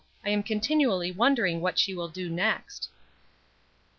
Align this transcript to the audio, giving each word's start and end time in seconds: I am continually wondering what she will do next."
I 0.25 0.31
am 0.31 0.41
continually 0.41 1.11
wondering 1.11 1.61
what 1.61 1.77
she 1.77 1.93
will 1.93 2.07
do 2.07 2.27
next." 2.27 2.89